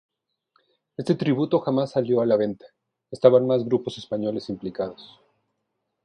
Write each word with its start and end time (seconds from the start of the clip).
Este 0.97 1.13
tributo 1.13 1.59
jamás 1.59 1.91
salió 1.91 2.21
a 2.21 2.25
la 2.25 2.35
venta; 2.35 2.65
estaban 3.11 3.45
más 3.45 3.63
grupos 3.63 3.99
españoles 3.99 4.49
implicados. 4.49 5.21